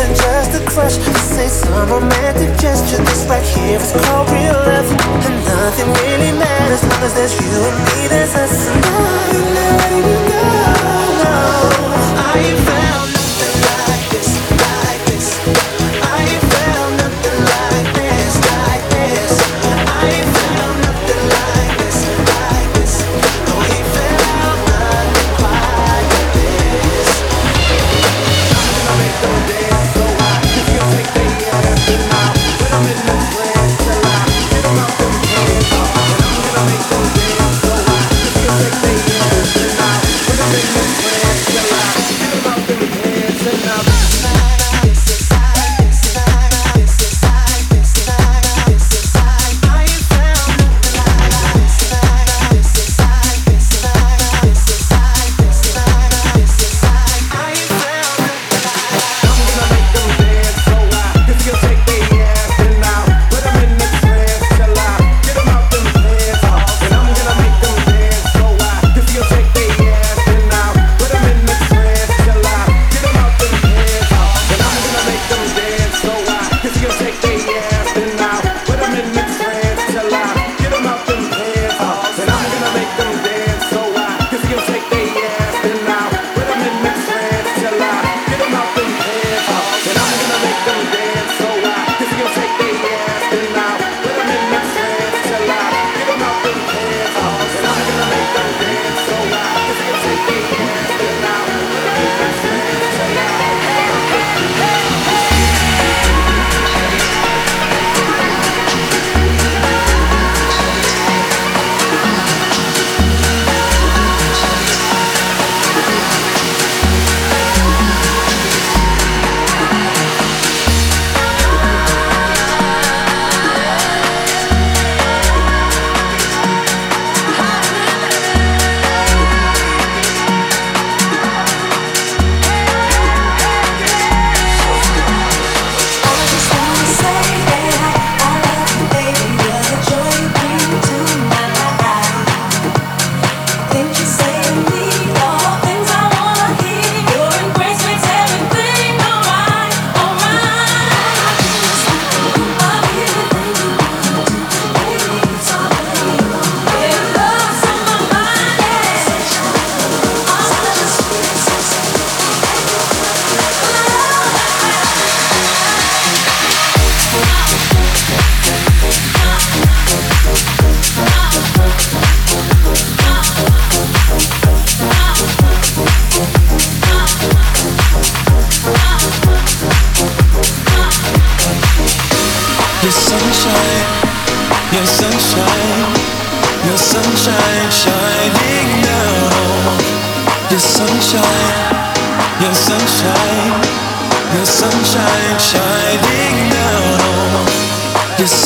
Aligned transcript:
than 0.00 0.14
just 0.14 0.50
a 0.56 0.60
crush. 0.70 0.96
This 0.96 1.38
ain't 1.38 1.52
some 1.52 1.88
romantic 1.88 2.50
gesture. 2.58 3.02
This 3.04 3.24
right 3.28 3.44
here 3.44 3.78
is 3.78 3.92
called 3.92 4.30
real 4.30 4.52
love, 4.52 4.88
and 5.26 5.44
nothing 5.44 5.88
really 6.04 6.32
matters 6.38 6.82
as 6.82 6.90
long 6.90 7.02
as 7.04 7.14
there's 7.14 7.34
you 7.40 7.52
and 7.68 7.78
me. 7.86 8.08
There's 8.08 8.34
us, 8.34 8.68
and 8.68 8.84
I'm. 8.84 9.40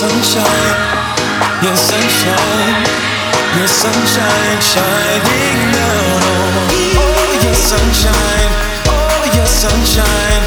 sunshine, 0.09 0.77
your 1.63 1.77
sunshine, 1.77 2.77
your 3.57 3.67
sunshine 3.67 4.61
shining 4.61 5.73
down 5.73 6.23
on. 6.29 6.69
Oh, 7.01 7.41
your 7.43 7.55
sunshine, 7.55 8.53
oh, 8.87 9.31
your 9.35 9.47
sunshine. 9.47 10.44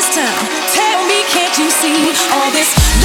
This 0.00 0.24
tell 0.72 1.06
me, 1.06 1.22
can't 1.28 1.58
you 1.58 1.68
see 1.68 1.92
all 2.32 2.50
this 2.52 2.99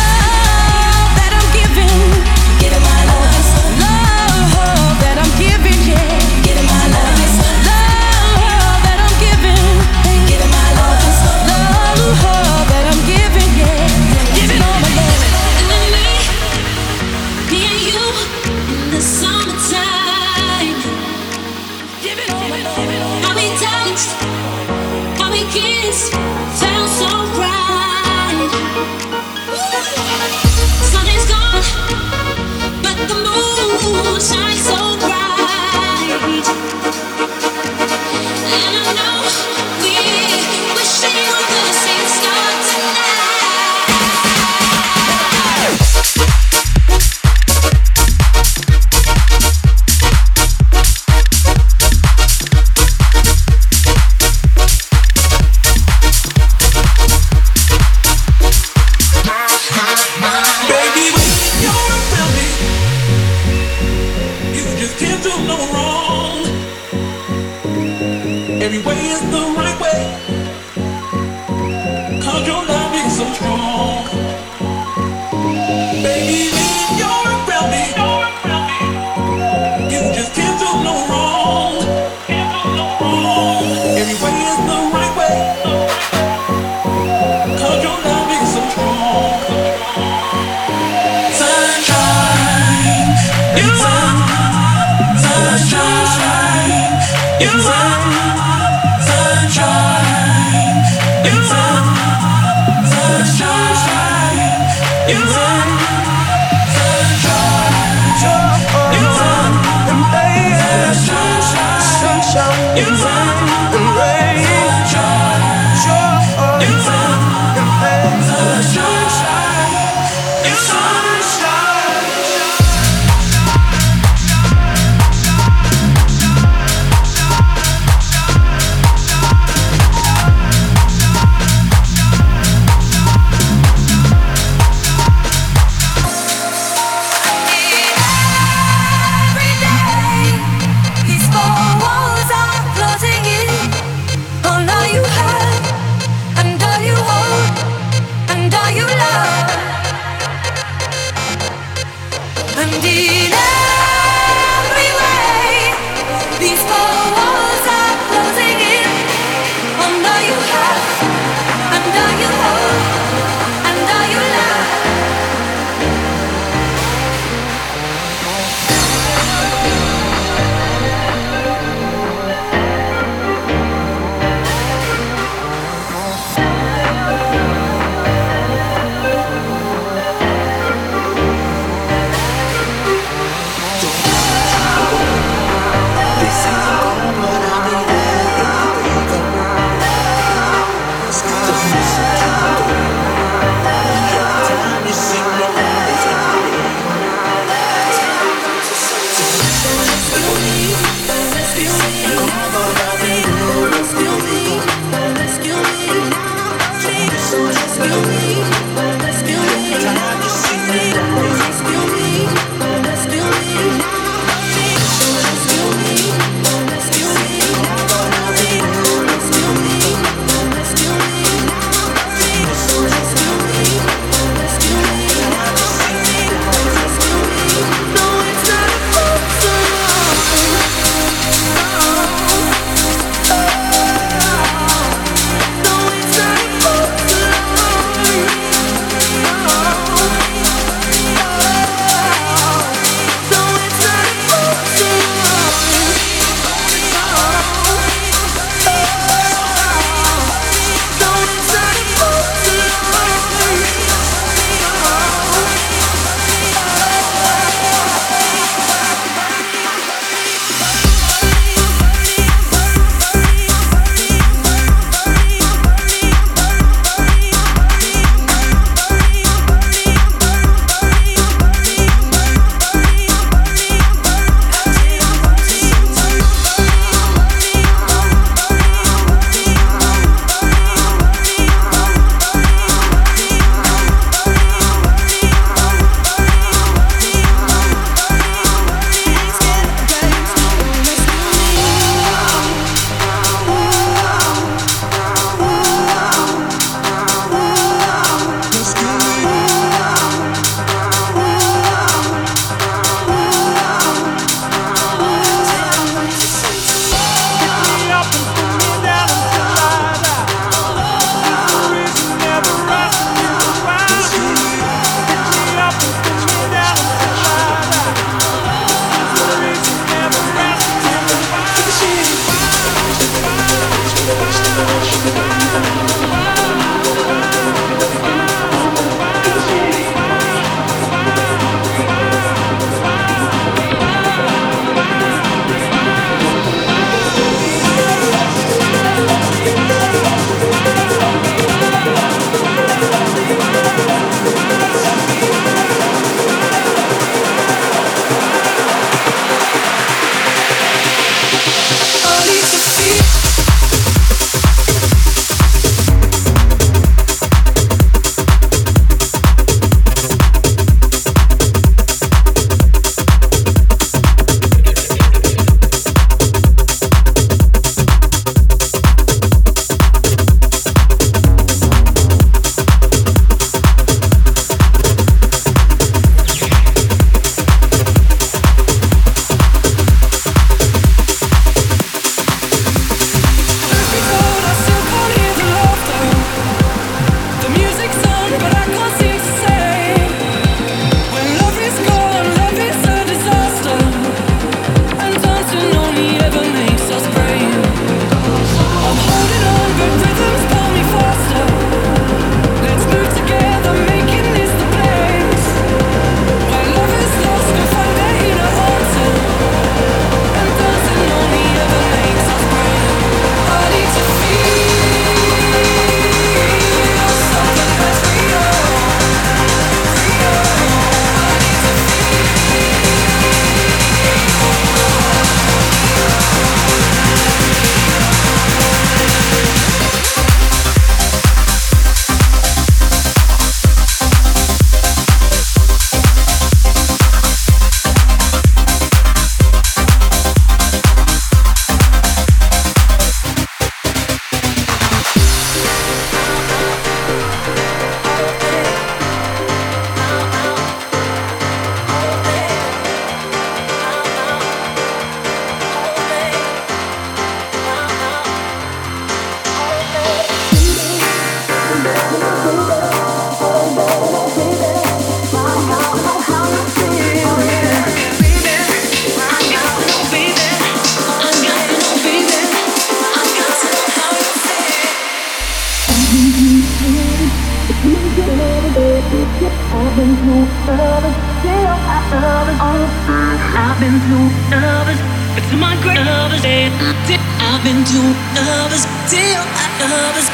I've 484.06 484.12
been 484.12 484.30
through 484.30 484.62
others, 484.62 485.02
but 485.34 485.42
to 485.50 485.58
my 485.58 485.74
great 485.82 485.98
others, 485.98 486.46
I've 486.46 487.64
been 487.66 487.82
through 487.90 488.14
others, 488.38 488.86
still 489.10 489.42
I 489.42 489.66
it. 489.82 490.30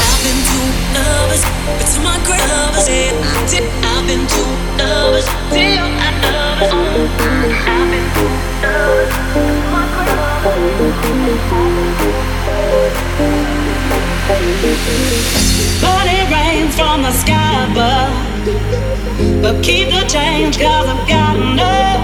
I've 0.00 0.20
been 0.24 0.40
through 0.48 0.72
others, 0.96 1.44
but 1.76 1.84
to 1.92 2.00
my 2.00 2.16
great 2.24 2.40
others, 2.40 2.88
I've 2.88 4.06
been 4.08 4.24
through 4.24 4.56
others, 4.80 5.28
still 5.52 5.92
I 5.92 6.08
it. 6.56 6.72
I've 7.68 7.90
been 7.92 8.08
through 8.16 8.40
others, 8.64 9.12
but 9.28 9.44
to 9.44 11.12
my 13.44 13.59
But 14.30 16.06
it 16.06 16.30
rains 16.30 16.76
from 16.76 17.02
the 17.02 17.10
sky 17.10 17.66
above. 17.66 18.14
But 19.42 19.60
keep 19.64 19.88
the 19.88 20.06
change, 20.06 20.56
cause 20.56 20.86
I've 20.86 21.08
got 21.08 21.34
enough. 21.34 22.00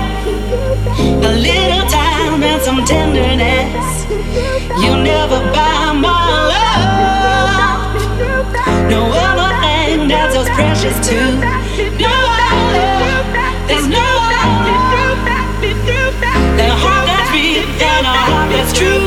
A 1.23 1.33
little 1.39 1.87
time 1.89 2.43
and 2.43 2.61
some 2.63 2.85
tenderness. 2.85 4.07
You 4.83 4.97
never 5.07 5.39
buy 5.55 5.93
my 5.93 6.27
love. 6.51 7.95
No 8.91 9.07
other 9.07 9.51
thing 9.63 10.09
that's 10.09 10.35
as 10.35 10.49
precious 10.51 10.99
to. 11.09 11.19
No. 12.03 12.15
There's 13.69 13.87
no 13.87 14.03
other. 14.03 14.67
Heart 16.79 17.07
that's 17.07 17.31
real 17.33 17.65
and 17.65 18.05
a 18.05 18.09
heart 18.09 18.51
that's 18.51 18.73
true. 18.77 19.06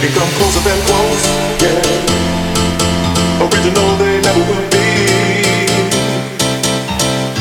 Baby, 0.00 0.14
come 0.14 0.30
closer 0.38 0.60
than 0.60 0.78
close, 0.86 1.24
yeah. 1.60 3.42
Original 3.42 3.96
they 3.98 4.20
never 4.22 4.42
will 4.46 4.70
be. 4.70 4.86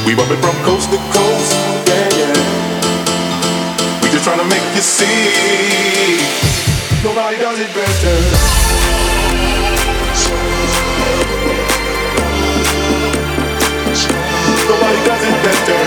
We 0.04 0.16
bump 0.16 0.32
it 0.32 0.42
from 0.42 0.56
coast 0.66 0.90
to 0.90 0.98
coast, 0.98 1.54
yeah, 1.86 2.10
yeah. 2.18 4.02
We 4.02 4.10
just 4.10 4.24
trying 4.24 4.40
to 4.40 4.46
make 4.50 4.66
you 4.74 4.82
see. 4.82 6.18
Nobody 7.04 7.38
does 7.38 7.60
it 7.60 7.72
better. 7.78 8.18
Nobody 14.66 15.06
does 15.06 15.24
it 15.30 15.44
better. 15.46 15.87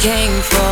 Came 0.00 0.42
for. 0.42 0.67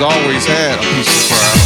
Oh. 0.00 1.57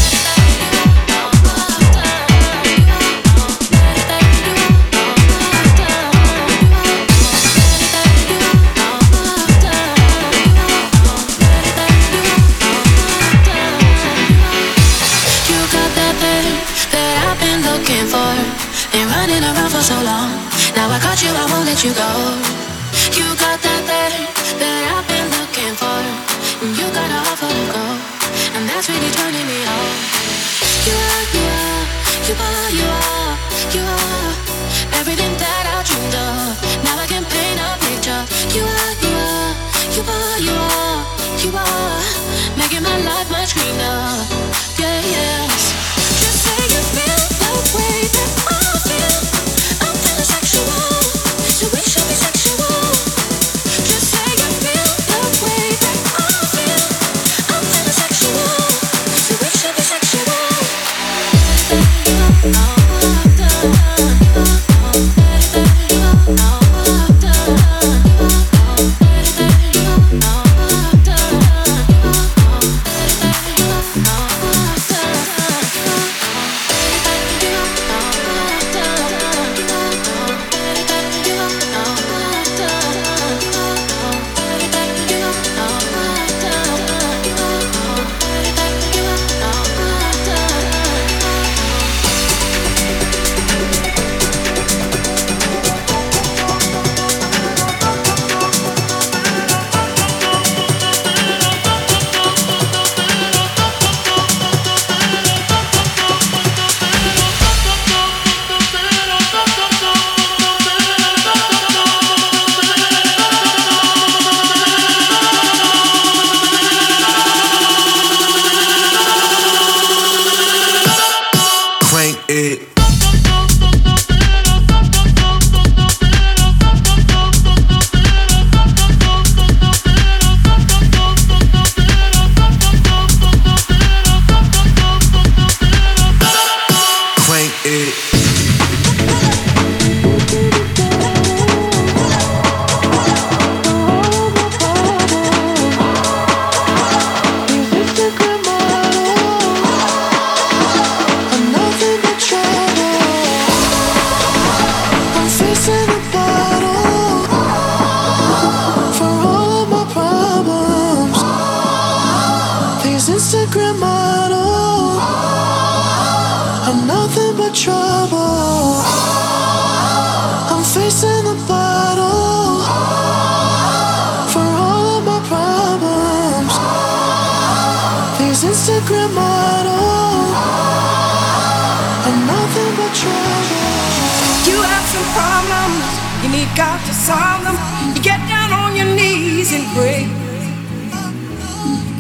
solve 187.03 187.43
you 187.43 188.03
Get 188.03 188.21
down 188.29 188.51
on 188.53 188.77
your 188.77 188.91
knees 188.95 189.53
and 189.53 189.65
pray. 189.75 190.07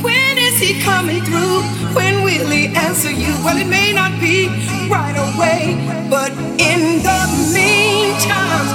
When 0.02 0.34
is 0.38 0.58
he 0.58 0.80
coming 0.80 1.22
through? 1.22 1.62
When 1.94 2.22
will 2.22 2.50
he 2.50 2.66
answer 2.86 3.10
you? 3.10 3.32
Well, 3.44 3.56
it 3.56 3.68
may 3.68 3.92
not 3.92 4.12
be 4.20 4.48
right 4.88 5.16
away, 5.28 5.78
but 6.10 6.30
in 6.72 7.02
the 7.08 7.20
meantime, 7.54 8.66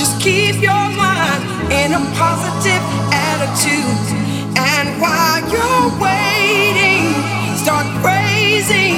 just 0.00 0.20
keep 0.20 0.56
your 0.60 0.84
mind 1.04 1.42
in 1.72 1.92
a 2.00 2.02
positive 2.16 2.84
attitude. 3.32 4.00
And 4.56 4.88
while 5.00 5.40
you're 5.52 5.88
waiting, 6.00 7.04
start 7.56 7.86
praising. 8.04 8.96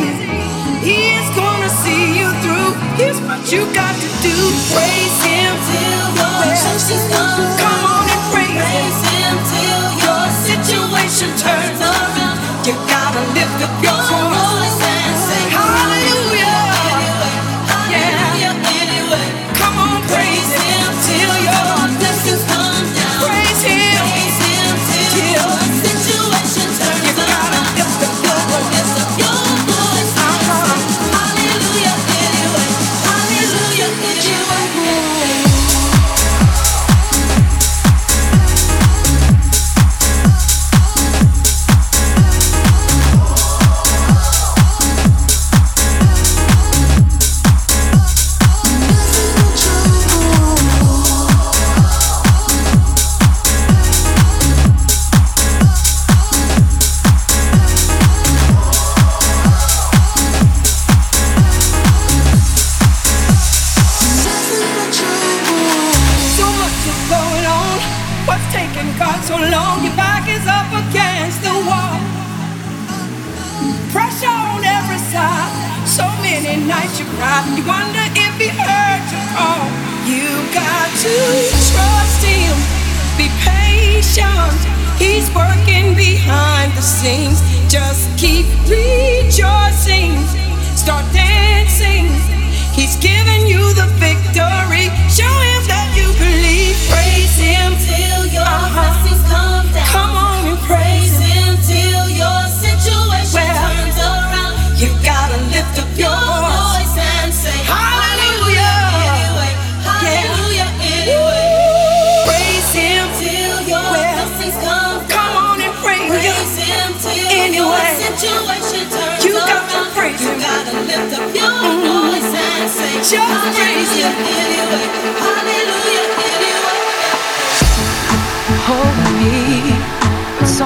He 0.87 1.15
is 1.19 1.37
going 1.37 1.52
see 1.83 2.19
you 2.21 2.29
through. 2.43 2.71
Here's 3.01 3.21
what 3.27 3.43
you 3.53 3.67
got 3.75 3.95
to 3.95 4.09
do. 4.23 4.37
Praise 4.75 5.19
him 5.27 5.53
till 5.69 6.07
your 6.19 6.55
chances 6.63 7.03
come. 7.11 7.43
Come 7.59 7.85
on 7.97 8.07
and 8.15 8.25
praise, 8.33 8.55
praise 8.55 9.01
him 9.11 9.35
till 9.53 9.85
your 10.07 10.25
situation 10.47 11.31
turns 11.43 11.81
around. 11.83 12.39
You 12.67 12.75
gotta 12.87 13.23
lift 13.35 13.59
up 13.67 13.75
your 13.83 13.99
voice. 14.11 14.92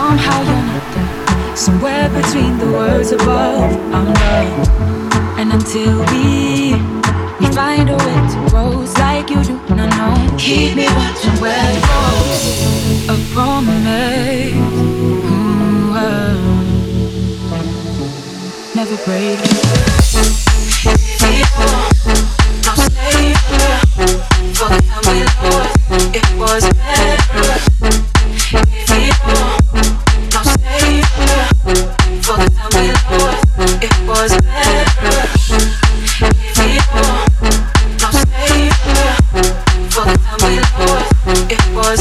Somehow 0.07 0.39
you're 0.41 0.67
not 0.71 0.87
there. 0.95 1.57
Somewhere 1.57 2.09
between 2.11 2.59
the 2.59 2.67
words 2.67 3.11
above, 3.11 3.73
I'm 3.93 4.07
loved. 4.07 4.71
And 5.37 5.53
until 5.53 5.99
we 6.13 6.79
we 7.41 7.47
find 7.53 7.91
a 7.91 7.97
way 7.97 8.19
to 8.33 8.39
rose 8.55 8.97
like 8.99 9.29
you 9.31 9.43
do, 9.43 9.59
and 9.67 9.81
I 9.81 9.87
know. 9.99 10.37
Keep 10.39 10.77
me 10.77 10.87
watching 10.87 11.37
where 11.43 11.73
it 11.75 11.83
goes. 11.91 13.11
A 13.11 13.17
promise. 13.35 14.55
Mm. 15.27 15.91
Never 18.77 18.97
break. 19.05 19.41
If 20.87 21.23
it 21.35 21.49
don't 22.63 22.79
stay 22.79 23.35
here 23.51 23.79
for 24.55 24.69
the 24.71 24.79
time 24.87 25.05
we 25.11 25.19
lost, 25.51 25.75
it 26.15 26.27
was 26.39 26.63
better. 26.75 27.66
It 33.79 33.93
was 41.75 42.01